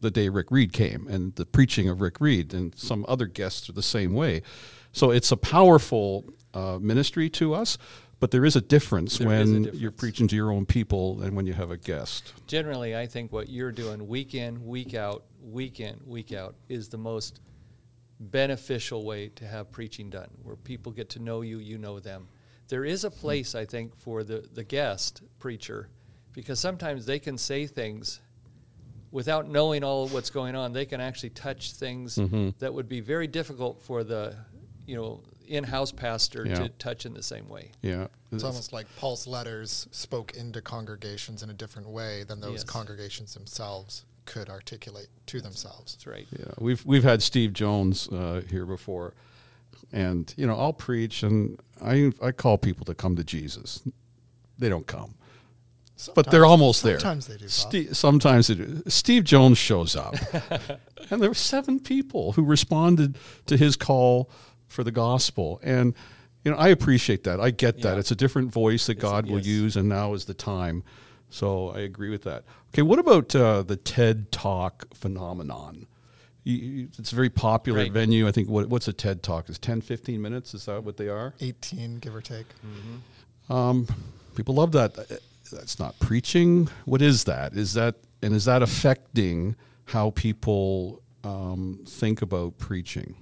the 0.00 0.10
day 0.10 0.28
Rick 0.28 0.50
Reed 0.50 0.72
came 0.72 1.06
and 1.08 1.34
the 1.36 1.46
preaching 1.46 1.88
of 1.88 2.00
Rick 2.00 2.20
Reed, 2.20 2.52
and 2.52 2.76
some 2.76 3.04
other 3.08 3.26
guests 3.26 3.68
are 3.68 3.72
the 3.72 3.82
same 3.82 4.14
way. 4.14 4.42
So 4.92 5.10
it's 5.10 5.32
a 5.32 5.36
powerful 5.36 6.24
uh, 6.54 6.78
ministry 6.80 7.30
to 7.30 7.54
us, 7.54 7.78
but 8.22 8.30
there 8.30 8.44
is 8.44 8.54
a 8.54 8.60
difference 8.60 9.18
there 9.18 9.26
when 9.26 9.40
a 9.40 9.58
difference. 9.58 9.80
you're 9.80 9.90
preaching 9.90 10.28
to 10.28 10.36
your 10.36 10.52
own 10.52 10.64
people 10.64 11.20
and 11.22 11.34
when 11.34 11.44
you 11.44 11.52
have 11.54 11.72
a 11.72 11.76
guest. 11.76 12.32
Generally, 12.46 12.96
I 12.96 13.04
think 13.04 13.32
what 13.32 13.48
you're 13.48 13.72
doing 13.72 14.06
week 14.06 14.32
in, 14.36 14.64
week 14.64 14.94
out, 14.94 15.24
week 15.42 15.80
in, 15.80 15.98
week 16.06 16.32
out 16.32 16.54
is 16.68 16.88
the 16.88 16.98
most 16.98 17.40
beneficial 18.20 19.04
way 19.04 19.28
to 19.30 19.44
have 19.44 19.72
preaching 19.72 20.08
done, 20.08 20.28
where 20.44 20.54
people 20.54 20.92
get 20.92 21.08
to 21.08 21.18
know 21.18 21.40
you, 21.40 21.58
you 21.58 21.78
know 21.78 21.98
them. 21.98 22.28
There 22.68 22.84
is 22.84 23.02
a 23.02 23.10
place, 23.10 23.56
I 23.56 23.64
think, 23.64 23.98
for 23.98 24.22
the, 24.22 24.48
the 24.54 24.62
guest 24.62 25.20
preacher 25.40 25.88
because 26.32 26.60
sometimes 26.60 27.06
they 27.06 27.18
can 27.18 27.36
say 27.36 27.66
things 27.66 28.20
without 29.10 29.48
knowing 29.48 29.82
all 29.82 30.06
what's 30.06 30.30
going 30.30 30.54
on, 30.54 30.72
they 30.72 30.86
can 30.86 31.00
actually 31.00 31.30
touch 31.30 31.72
things 31.72 32.14
Mm-hmm. 32.18 32.50
that 32.60 32.72
would 32.72 32.88
be 32.88 33.00
very 33.00 33.26
difficult 33.26 33.82
for 33.82 34.04
the, 34.04 34.36
you 34.86 34.94
know, 34.94 35.24
in-house 35.52 35.92
pastor 35.92 36.44
Yeah. 36.46 36.54
to 36.54 36.68
touch 36.70 37.04
in 37.06 37.14
the 37.14 37.22
same 37.22 37.48
way. 37.48 37.70
Yeah. 37.82 38.08
It's 38.32 38.44
almost 38.44 38.72
like 38.72 38.86
Paul's 38.98 39.26
letters 39.26 39.86
spoke 39.90 40.34
into 40.34 40.60
congregations 40.62 41.42
in 41.42 41.50
a 41.50 41.52
different 41.52 41.88
way 41.88 42.24
than 42.24 42.40
those 42.40 42.52
Yes. 42.60 42.64
congregations 42.64 43.34
themselves 43.34 44.04
could 44.24 44.48
articulate 44.48 45.08
to 45.26 45.40
themselves. 45.40 45.94
That's 45.94 46.06
right. 46.06 46.26
Yeah, 46.38 46.52
we've 46.58 46.84
we've 46.86 47.02
had 47.04 47.22
Steve 47.22 47.52
Jones 47.52 48.08
uh, 48.08 48.42
here 48.48 48.64
before, 48.64 49.14
and 49.92 50.32
you 50.36 50.46
know 50.46 50.56
I'll 50.56 50.72
preach 50.72 51.22
and 51.22 51.58
I 51.84 52.12
I 52.22 52.32
call 52.32 52.56
people 52.58 52.84
to 52.86 52.94
come 52.94 53.16
to 53.16 53.24
Jesus. 53.24 53.82
They 54.58 54.68
don't 54.68 54.86
come, 54.86 55.14
but 56.14 56.26
they're 56.30 56.42
Sometimes- 56.42 56.50
almost 56.50 56.82
there. 56.84 57.00
Sometimes 57.00 57.26
they 57.26 57.36
do. 57.36 57.48
Steve, 57.48 57.96
sometimes 57.96 58.46
they 58.46 58.54
do. 58.54 58.82
Steve 58.86 59.24
Jones 59.24 59.58
shows 59.58 59.96
up, 59.96 60.14
and 61.10 61.20
there 61.20 61.28
were 61.30 61.34
seven 61.34 61.80
people 61.80 62.32
who 62.32 62.44
responded 62.44 63.16
to 63.46 63.56
his 63.56 63.76
call 63.76 64.30
for 64.72 64.82
the 64.84 64.90
gospel, 64.90 65.60
and 65.62 65.94
you 66.44 66.50
know 66.50 66.56
I 66.56 66.68
appreciate 66.68 67.24
that. 67.24 67.40
I 67.40 67.50
get 67.50 67.82
that. 67.82 67.94
Yeah. 67.94 67.98
It's 68.00 68.10
a 68.10 68.16
different 68.16 68.50
voice 68.52 68.86
that 68.86 68.96
It's- 68.98 69.10
God 69.10 69.26
will 69.26 69.38
yes. 69.38 69.46
use, 69.46 69.76
and 69.76 69.88
now 69.88 70.14
is 70.14 70.24
the 70.24 70.34
time. 70.34 70.82
So 71.30 71.68
I 71.70 71.80
agree 71.80 72.10
with 72.10 72.22
that. 72.24 72.44
Okay, 72.74 72.82
what 72.82 72.98
about 72.98 73.34
uh, 73.34 73.62
the 73.62 73.76
TED 73.76 74.32
Talk 74.32 74.86
phenomenon? 74.94 75.86
You- 76.44 76.56
you- 76.56 76.88
It's 76.98 77.12
a 77.12 77.14
very 77.14 77.30
popular 77.30 77.78
Right. 77.80 77.92
venue. 77.92 78.26
I 78.26 78.32
think 78.32 78.48
what, 78.48 78.68
what's 78.68 78.88
a 78.88 78.92
TED 78.92 79.22
Talk? 79.22 79.48
Is 79.48 79.58
10, 79.58 79.80
15 79.80 80.20
minutes? 80.20 80.52
Is 80.54 80.64
that 80.66 80.82
what 80.84 80.96
they 80.96 81.08
are? 81.08 81.32
18, 81.40 81.98
give 82.00 82.14
or 82.14 82.20
take. 82.20 82.46
Um, 83.48 83.86
people 84.34 84.54
love 84.54 84.72
that. 84.72 84.98
Uh, 84.98 85.04
That's 85.52 85.78
not 85.78 85.98
preaching. 86.00 86.68
What 86.86 87.02
is 87.02 87.24
that? 87.24 87.54
Is 87.54 87.74
that 87.74 87.96
and 88.22 88.34
is 88.34 88.44
that 88.46 88.62
affecting 88.62 89.54
how 89.86 90.10
people 90.10 91.02
um, 91.24 91.80
think 91.86 92.22
about 92.22 92.56
preaching? 92.58 93.14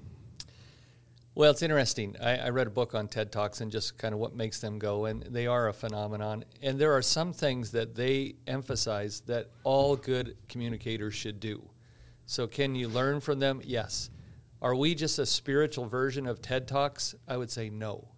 Well, 1.41 1.53
it's 1.53 1.63
interesting. 1.63 2.17
I, 2.21 2.37
I 2.37 2.49
read 2.51 2.67
a 2.67 2.71
book 2.71 2.95
on 2.95 3.09
TED 3.09 3.33
Talks 3.33 3.63
and 3.63 3.73
just 3.73 3.97
kind 3.97 4.13
of 4.13 4.21
what 4.21 4.37
makes 4.37 4.61
them 4.61 4.79
go, 4.79 5.07
and 5.07 5.23
they 5.23 5.47
are 5.47 5.69
a 5.69 5.73
phenomenon. 5.73 6.45
And 6.61 6.79
there 6.79 6.93
are 6.93 7.01
some 7.01 7.33
things 7.33 7.71
that 7.71 7.95
they 7.95 8.35
emphasize 8.47 9.21
that 9.21 9.49
all 9.65 9.97
good 9.97 10.37
communicators 10.51 11.15
should 11.15 11.41
do. 11.41 11.71
So, 12.27 12.47
can 12.47 12.75
you 12.75 12.89
learn 12.89 13.21
from 13.21 13.39
them? 13.39 13.63
Yes. 13.65 14.11
Are 14.61 14.75
we 14.75 14.95
just 14.95 15.19
a 15.19 15.25
spiritual 15.25 15.87
version 15.87 16.27
of 16.27 16.43
TED 16.43 16.69
Talks? 16.69 17.15
I 17.27 17.39
would 17.39 17.51
say 17.51 17.71
no. 17.71 18.09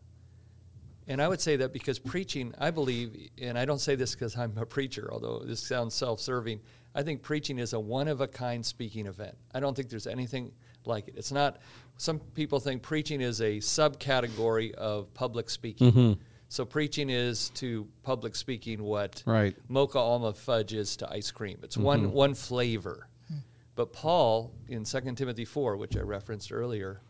And 1.07 1.23
I 1.23 1.29
would 1.29 1.41
say 1.41 1.55
that 1.55 1.73
because 1.73 2.01
preaching, 2.01 2.53
I 2.59 2.73
believe, 2.73 3.31
and 3.41 3.57
I 3.57 3.65
don't 3.67 3.79
say 3.79 3.95
this 3.95 4.17
because 4.17 4.37
I'm 4.37 4.59
a 4.59 4.67
preacher, 4.67 5.09
although 5.13 5.45
this 5.47 5.61
sounds 5.61 5.95
self 5.95 6.19
serving, 6.19 6.59
I 6.93 7.05
think 7.05 7.23
preaching 7.23 7.61
is 7.61 7.73
a 7.73 7.79
one 7.79 8.09
of 8.09 8.21
a 8.21 8.27
kind 8.27 8.67
speaking 8.67 9.07
event. 9.07 9.37
I 9.55 9.61
don't 9.61 9.77
think 9.77 9.91
there's 9.91 10.09
anything 10.09 10.51
like 10.85 11.09
it. 11.09 11.15
It's 11.17 11.33
not, 11.33 11.59
some 11.97 12.19
people 12.19 12.61
think 12.61 12.83
preaching 12.83 13.21
is 13.21 13.41
a 13.41 13.59
subcategory 13.59 14.73
of 14.75 15.13
public 15.15 15.51
speaking. 15.51 15.93
Mm-hmm. 15.93 16.21
So 16.49 16.65
preaching 16.65 17.09
is 17.09 17.49
to 17.55 17.89
public 18.03 18.37
speaking 18.37 18.83
what 18.83 19.23
Right. 19.25 19.57
mocha 19.69 19.99
almond 19.99 20.37
fudge 20.37 20.75
is 20.75 20.97
to 20.97 21.11
ice 21.11 21.31
cream. 21.31 21.59
It's 21.63 21.79
one, 21.79 22.03
mm-hmm. 22.03 22.13
one 22.13 22.35
flavor. 22.35 23.09
Hmm. 23.29 23.39
But 23.75 23.93
Paul 23.95 24.53
in 24.69 24.85
2 24.85 25.01
Timothy 25.15 25.47
4, 25.47 25.79
which 25.79 25.97
I 25.97 26.01
referenced 26.01 26.53
earlier, 26.53 27.01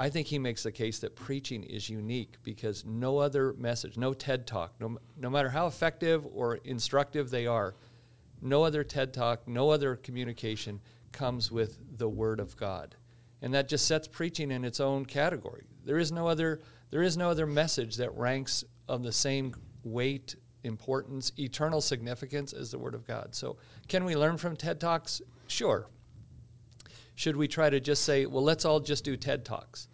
I 0.00 0.10
think 0.10 0.26
he 0.26 0.38
makes 0.40 0.64
the 0.64 0.72
case 0.72 0.98
that 0.98 1.14
preaching 1.14 1.62
is 1.62 1.88
unique 1.88 2.38
because 2.42 2.84
no 2.84 3.18
other 3.18 3.52
message, 3.52 3.96
no 3.96 4.12
TED 4.12 4.48
talk, 4.48 4.74
no, 4.80 4.98
no 5.16 5.30
matter 5.30 5.50
how 5.50 5.68
effective 5.68 6.26
or 6.26 6.56
instructive 6.64 7.30
they 7.30 7.46
are, 7.46 7.76
no 8.40 8.64
other 8.64 8.82
TED 8.82 9.14
talk, 9.14 9.46
no 9.46 9.70
other 9.70 9.94
communication 9.94 10.80
comes 11.12 11.52
with 11.52 11.78
the 11.98 12.08
Word 12.08 12.40
of 12.40 12.56
God. 12.56 12.96
And 13.42 13.52
that 13.54 13.68
just 13.68 13.86
sets 13.86 14.08
preaching 14.08 14.50
in 14.50 14.64
its 14.64 14.80
own 14.80 15.04
category. 15.04 15.64
There 15.84 15.98
is 15.98 16.12
no 16.12 16.28
other, 16.28 16.60
there 16.90 17.02
is 17.02 17.16
no 17.16 17.28
other 17.28 17.46
message 17.46 17.96
that 17.96 18.16
ranks 18.16 18.64
of 18.88 19.02
the 19.02 19.12
same 19.12 19.54
weight, 19.82 20.36
importance, 20.62 21.32
eternal 21.38 21.80
significance 21.80 22.52
as 22.52 22.70
the 22.70 22.78
Word 22.78 22.94
of 22.94 23.04
God. 23.06 23.34
So, 23.34 23.56
can 23.88 24.04
we 24.04 24.14
learn 24.14 24.38
from 24.38 24.56
TED 24.56 24.80
Talks? 24.80 25.20
Sure. 25.48 25.88
Should 27.16 27.36
we 27.36 27.48
try 27.48 27.68
to 27.68 27.80
just 27.80 28.04
say, 28.04 28.26
well, 28.26 28.44
let's 28.44 28.64
all 28.64 28.80
just 28.80 29.04
do 29.04 29.16
TED 29.16 29.44
Talks? 29.44 29.88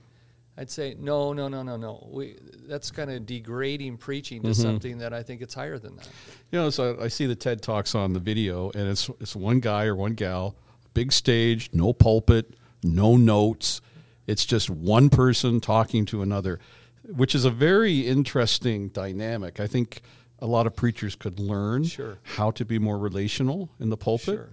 I'd 0.59 0.71
say, 0.71 0.97
no, 0.99 1.33
no, 1.33 1.47
no, 1.47 1.63
no, 1.63 1.77
no. 1.77 2.09
We, 2.11 2.37
that's 2.67 2.91
kind 2.91 3.11
of 3.13 3.27
degrading 3.27 3.97
preaching 3.99 4.43
to 4.43 4.49
mm-hmm. 4.49 4.61
something 4.61 4.99
that 4.99 5.15
I 5.15 5.23
think 5.23 5.41
it's 5.41 5.55
higher 5.55 5.79
than 5.79 5.97
that. 5.97 6.09
You 6.51 6.59
know, 6.59 6.71
so 6.71 6.99
I 7.01 7.09
see 7.09 7.27
the 7.27 7.37
TED 7.37 7.63
Talks 7.63 7.95
on 7.95 8.13
the 8.13 8.19
video, 8.19 8.71
and 8.75 8.89
it's 8.89 9.09
it's 9.21 9.37
one 9.37 9.61
guy 9.61 9.85
or 9.85 9.95
one 9.95 10.15
gal, 10.15 10.57
big 10.95 11.13
stage, 11.13 11.71
no 11.73 11.93
pulpit, 11.93 12.57
no 12.83 13.17
notes. 13.17 13.81
It's 14.27 14.45
just 14.45 14.69
one 14.71 15.09
person 15.11 15.61
talking 15.61 16.05
to 16.07 16.23
another, 16.23 16.61
which 17.05 17.35
is 17.35 17.45
a 17.45 17.51
very 17.51 18.07
interesting 18.07 18.89
dynamic. 18.89 19.59
I 19.61 19.67
think 19.67 20.03
a 20.39 20.47
lot 20.47 20.67
of 20.67 20.77
preachers 20.77 21.15
could 21.17 21.41
learn 21.41 21.85
Sure. 21.85 22.19
how 22.37 22.51
to 22.53 22.65
be 22.65 22.79
more 22.79 22.99
relational 22.99 23.71
in 23.81 23.89
the 23.91 23.97
pulpit. 23.97 24.27
Sure. 24.37 24.49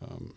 Um, 0.00 0.34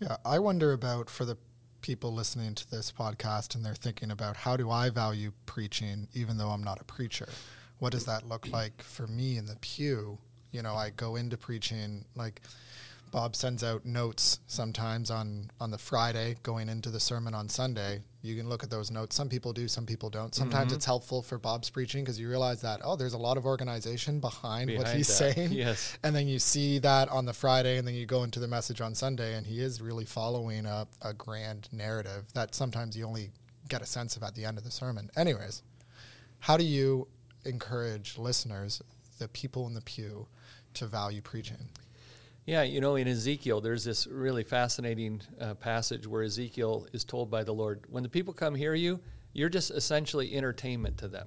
yeah, 0.00 0.16
I 0.24 0.38
wonder 0.38 0.72
about 0.72 1.08
for 1.08 1.24
the 1.24 1.36
people 1.80 2.12
listening 2.12 2.54
to 2.54 2.70
this 2.70 2.92
podcast 2.92 3.54
and 3.54 3.64
they're 3.64 3.74
thinking 3.74 4.10
about 4.10 4.36
how 4.38 4.56
do 4.56 4.70
I 4.70 4.90
value 4.90 5.32
preaching 5.46 6.08
even 6.14 6.36
though 6.36 6.48
I'm 6.50 6.62
not 6.62 6.80
a 6.80 6.84
preacher? 6.84 7.28
What 7.78 7.92
does 7.92 8.04
that 8.06 8.26
look 8.28 8.48
like 8.48 8.82
for 8.82 9.06
me 9.06 9.36
in 9.36 9.46
the 9.46 9.56
pew? 9.56 10.18
You 10.50 10.62
know, 10.62 10.74
I 10.74 10.90
go 10.90 11.16
into 11.16 11.36
preaching 11.36 12.04
like 12.14 12.40
Bob 13.10 13.36
sends 13.36 13.62
out 13.62 13.84
notes 13.84 14.40
sometimes 14.46 15.10
on 15.10 15.50
on 15.60 15.70
the 15.70 15.78
Friday 15.78 16.36
going 16.42 16.68
into 16.68 16.90
the 16.90 17.00
sermon 17.00 17.34
on 17.34 17.48
Sunday. 17.48 18.02
You 18.22 18.36
can 18.36 18.48
look 18.48 18.64
at 18.64 18.70
those 18.70 18.90
notes. 18.90 19.14
Some 19.14 19.28
people 19.28 19.52
do, 19.52 19.68
some 19.68 19.86
people 19.86 20.10
don't. 20.10 20.34
Sometimes 20.34 20.68
mm-hmm. 20.68 20.76
it's 20.76 20.84
helpful 20.84 21.22
for 21.22 21.38
Bob's 21.38 21.70
preaching 21.70 22.02
because 22.02 22.18
you 22.18 22.28
realize 22.28 22.60
that 22.62 22.80
oh, 22.82 22.96
there's 22.96 23.14
a 23.14 23.18
lot 23.18 23.36
of 23.36 23.46
organization 23.46 24.18
behind, 24.18 24.76
what 24.76 24.88
he's 24.88 25.06
that, 25.06 25.34
saying. 25.34 25.52
yes. 25.52 25.96
And 26.02 26.14
then 26.14 26.26
you 26.26 26.38
see 26.38 26.78
that 26.80 27.08
on 27.08 27.24
the 27.24 27.32
Friday, 27.32 27.78
and 27.78 27.86
then 27.86 27.94
you 27.94 28.04
go 28.04 28.24
into 28.24 28.40
the 28.40 28.48
message 28.48 28.80
on 28.80 28.94
Sunday, 28.94 29.34
and 29.34 29.46
he 29.46 29.60
is 29.60 29.80
really 29.80 30.04
following 30.04 30.66
a, 30.66 30.88
a 31.02 31.14
grand 31.14 31.68
narrative 31.72 32.24
that 32.34 32.54
sometimes 32.54 32.96
you 32.96 33.06
only 33.06 33.30
get 33.68 33.82
a 33.82 33.86
sense 33.86 34.16
of 34.16 34.22
at 34.22 34.34
the 34.34 34.44
end 34.44 34.58
of 34.58 34.64
the 34.64 34.70
sermon. 34.70 35.10
Anyways, 35.16 35.62
how 36.40 36.56
do 36.56 36.64
you 36.64 37.06
encourage 37.44 38.18
listeners, 38.18 38.82
the 39.18 39.28
people 39.28 39.66
in 39.66 39.74
the 39.74 39.80
pew, 39.80 40.26
to 40.74 40.86
value 40.86 41.22
preaching? 41.22 41.68
Yeah, 42.46 42.62
you 42.62 42.80
know, 42.80 42.94
in 42.94 43.08
Ezekiel, 43.08 43.60
there's 43.60 43.82
this 43.82 44.06
really 44.06 44.44
fascinating 44.44 45.20
uh, 45.40 45.54
passage 45.54 46.06
where 46.06 46.22
Ezekiel 46.22 46.86
is 46.92 47.04
told 47.04 47.28
by 47.28 47.42
the 47.42 47.52
Lord, 47.52 47.84
when 47.88 48.04
the 48.04 48.08
people 48.08 48.32
come 48.32 48.54
hear 48.54 48.72
you, 48.72 49.00
you're 49.32 49.48
just 49.48 49.72
essentially 49.72 50.32
entertainment 50.32 50.96
to 50.98 51.08
them. 51.08 51.26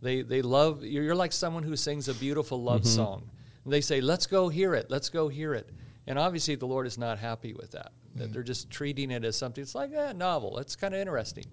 They, 0.00 0.22
they 0.22 0.40
love, 0.40 0.82
you're 0.82 1.04
you're 1.04 1.14
like 1.14 1.32
someone 1.32 1.64
who 1.64 1.76
sings 1.76 2.08
a 2.08 2.14
beautiful 2.14 2.62
love 2.62 2.86
song. 2.86 3.30
And 3.64 3.72
they 3.72 3.82
say, 3.82 4.00
let's 4.00 4.26
go 4.26 4.48
hear 4.48 4.74
it, 4.74 4.90
let's 4.90 5.10
go 5.10 5.28
hear 5.28 5.52
it. 5.54 5.68
And 6.06 6.18
obviously, 6.18 6.54
the 6.54 6.66
Lord 6.66 6.86
is 6.86 6.96
not 6.96 7.18
happy 7.18 7.52
with 7.52 7.72
that. 7.72 7.92
That 8.14 8.32
they're 8.32 8.42
just 8.42 8.70
treating 8.70 9.10
it 9.10 9.24
as 9.24 9.36
something, 9.36 9.60
it's 9.60 9.74
like 9.74 9.92
a 9.94 10.14
novel, 10.14 10.58
it's 10.58 10.76
kind 10.76 10.94
of 10.94 11.00
interesting. 11.00 11.44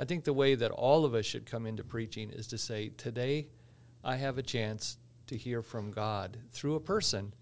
I 0.00 0.04
think 0.04 0.24
the 0.24 0.32
way 0.32 0.56
that 0.56 0.72
all 0.72 1.04
of 1.04 1.14
us 1.14 1.26
should 1.26 1.46
come 1.46 1.64
into 1.64 1.84
preaching 1.84 2.30
is 2.30 2.48
to 2.48 2.58
say, 2.58 2.88
today 2.96 3.50
I 4.02 4.16
have 4.16 4.36
a 4.36 4.42
chance 4.42 4.96
to 5.28 5.36
hear 5.36 5.62
from 5.62 5.92
God 5.92 6.38
through 6.50 6.74
a 6.74 6.80
person 6.80 7.34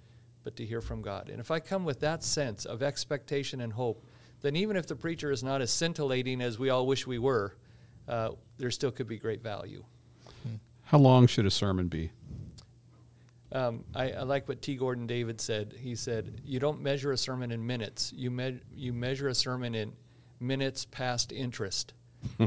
but 0.45 0.57
to 0.57 0.65
hear 0.65 0.81
from 0.81 1.03
God. 1.03 1.29
And 1.29 1.41
if 1.41 1.51
I 1.51 1.61
come 1.61 1.85
with 1.85 2.01
that 2.01 2.23
sense 2.23 2.65
of 2.65 2.83
expectation 2.83 3.61
and 3.61 3.73
hope, 3.73 4.05
then 4.41 4.57
even 4.57 4.77
if 4.77 4.87
the 4.87 4.97
preacher 4.97 5.31
is 5.31 5.43
not 5.43 5.61
as 5.61 5.71
scintillating 5.71 6.41
as 6.41 6.59
we 6.59 6.71
all 6.71 6.87
wish 6.87 7.07
we 7.07 7.19
were, 7.19 7.57
uh, 8.09 8.31
there 8.59 8.71
still 8.71 8.91
could 8.91 9.07
be 9.07 9.19
great 9.19 9.43
value. 9.43 9.85
How 10.85 10.99
long 10.99 11.27
should 11.27 11.47
a 11.47 11.51
sermon 11.51 11.89
be? 11.89 12.11
Um, 13.53 13.85
I, 13.95 14.13
I 14.13 14.23
like 14.23 14.49
what 14.49 14.63
T. 14.63 14.77
Gordon 14.77 15.07
David 15.07 15.41
said. 15.41 15.75
He 15.79 15.95
said, 15.95 16.41
"You 16.45 16.61
don't 16.61 16.81
measure 16.81 17.13
a 17.13 17.17
sermon 17.17 17.51
in 17.51 17.67
minutes. 17.67 18.13
You 18.15 18.31
me- 18.31 18.61
you 18.75 18.93
measure 18.93 19.29
a 19.29 19.35
sermon 19.35 19.75
in 19.75 19.93
minutes 20.39 20.85
past 20.85 21.33
interest. 21.33 21.95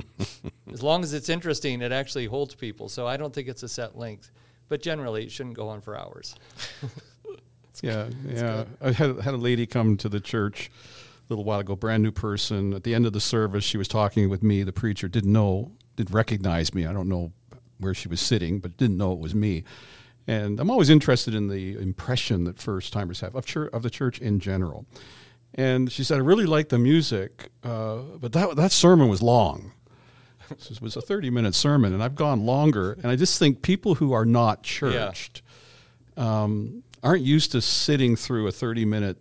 as 0.72 0.84
long 0.84 1.04
as 1.04 1.14
it's 1.14 1.30
interesting, 1.30 1.82
it 1.82 1.92
actually 1.92 2.26
holds 2.26 2.56
people. 2.56 2.90
So 2.90 3.08
I 3.08 3.18
don't 3.18 3.34
think 3.34 3.48
it's 3.48 3.64
a 3.64 3.70
set 3.70 3.98
length, 3.98 4.32
but 4.70 4.82
generally 4.82 5.24
it 5.24 5.32
shouldn't 5.32 5.56
go 5.56 5.70
on 5.70 5.82
for 5.82 5.98
hours. 5.98 6.36
yeah, 7.84 8.10
yeah. 8.28 8.64
I 8.82 8.92
had 8.92 9.20
had 9.20 9.34
a 9.34 9.38
lady 9.38 9.66
come 9.68 9.98
to 9.98 10.10
the 10.10 10.20
church 10.20 10.72
a 11.30 11.34
little 11.34 11.44
while 11.44 11.60
ago, 11.60 11.76
brand 11.76 12.02
new 12.02 12.12
person. 12.12 12.74
At 12.74 12.84
the 12.84 12.96
end 12.96 13.06
of 13.06 13.14
the 13.14 13.20
service, 13.20 13.64
she 13.64 13.78
was 13.78 13.88
talking 13.88 14.30
with 14.30 14.42
me. 14.42 14.64
The 14.64 14.74
preacher 14.74 15.08
didn't 15.08 15.32
know, 15.32 15.72
didn't 15.96 16.14
recognize 16.14 16.74
me. 16.74 16.86
I 16.86 16.94
don't 16.94 17.10
know 17.10 17.34
where 17.80 17.94
she 17.94 18.08
was 18.08 18.22
sitting, 18.22 18.60
but 18.60 18.78
didn't 18.78 18.98
know 18.98 19.12
it 19.12 19.20
was 19.20 19.36
me. 19.36 19.64
And 20.26 20.60
I'm 20.60 20.70
always 20.72 20.90
interested 20.90 21.36
in 21.36 21.50
the 21.50 21.78
impression 21.78 22.46
that 22.46 22.58
first 22.58 22.94
timers 22.94 23.20
have 23.20 23.36
of 23.36 23.46
church, 23.46 23.70
of 23.74 23.84
the 23.84 23.90
church 23.90 24.20
in 24.20 24.40
general. 24.40 24.86
And 25.54 25.92
she 25.92 26.04
said, 26.04 26.16
"I 26.16 26.22
really 26.22 26.46
like 26.46 26.70
the 26.70 26.80
music, 26.80 27.50
uh, 27.64 27.98
but 28.20 28.32
that 28.32 28.56
that 28.56 28.72
sermon 28.72 29.10
was 29.10 29.22
long." 29.22 29.74
This 30.50 30.82
was 30.82 30.96
a 30.96 31.02
30 31.02 31.30
minute 31.30 31.56
sermon, 31.56 31.94
and 31.94 32.04
I've 32.04 32.16
gone 32.16 32.46
longer. 32.46 32.94
And 33.02 33.08
I 33.08 33.16
just 33.16 33.40
think 33.40 33.62
people 33.62 33.96
who 33.96 34.14
are 34.14 34.26
not 34.26 34.62
churched 34.64 35.42
um, 36.18 36.84
aren't 37.04 37.24
used 37.24 37.52
to 37.52 37.62
sitting 37.62 38.16
through 38.16 38.48
a 38.48 38.52
30 38.52 38.86
minute 38.86 39.18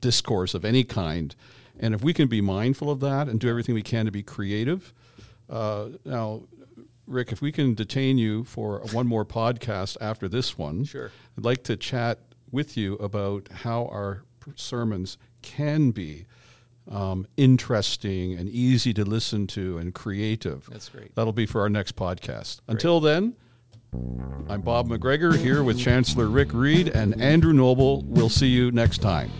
discourse 0.00 0.54
of 0.54 0.64
any 0.64 0.84
kind. 0.84 1.34
And 1.78 1.94
if 1.94 2.02
we 2.02 2.12
can 2.12 2.28
be 2.28 2.40
mindful 2.40 2.90
of 2.90 3.00
that 3.00 3.28
and 3.28 3.38
do 3.38 3.48
everything 3.48 3.74
we 3.74 3.82
can 3.82 4.04
to 4.06 4.10
be 4.12 4.22
creative, 4.22 4.92
uh, 5.48 5.88
now, 6.04 6.42
Rick, 7.06 7.32
if 7.32 7.40
we 7.40 7.52
can 7.52 7.74
detain 7.74 8.18
you 8.18 8.44
for 8.44 8.80
one 8.92 9.06
more 9.06 9.24
podcast 9.24 9.96
after 10.00 10.28
this 10.28 10.58
one, 10.58 10.84
Sure. 10.84 11.10
I'd 11.36 11.44
like 11.44 11.62
to 11.64 11.76
chat 11.76 12.18
with 12.50 12.76
you 12.76 12.94
about 12.94 13.48
how 13.48 13.86
our 13.86 14.24
sermons 14.56 15.16
can 15.40 15.90
be 15.92 16.26
um, 16.90 17.26
interesting 17.36 18.34
and 18.34 18.48
easy 18.48 18.92
to 18.94 19.04
listen 19.04 19.46
to 19.48 19.78
and 19.78 19.94
creative. 19.94 20.68
That's 20.70 20.88
great. 20.88 21.14
That'll 21.14 21.32
be 21.32 21.46
for 21.46 21.60
our 21.60 21.68
next 21.68 21.96
podcast. 21.96 22.60
Until 22.66 23.00
then, 23.00 23.36
I'm 23.92 24.60
Bob 24.60 24.88
McGregor 24.88 25.36
here 25.36 25.62
with 25.62 25.78
Chancellor 25.78 26.26
Rick 26.26 26.52
Reed 26.52 26.88
and 26.88 27.20
Andrew 27.20 27.52
Noble. 27.52 28.02
We'll 28.02 28.28
see 28.28 28.48
you 28.48 28.70
next 28.70 28.98
time. 28.98 29.30